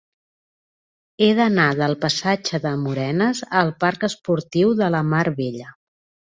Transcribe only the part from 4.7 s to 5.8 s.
de la Mar Bella.